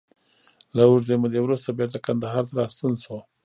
[0.75, 3.17] له اوږدې مودې وروسته بېرته کندهار ته راستون شو.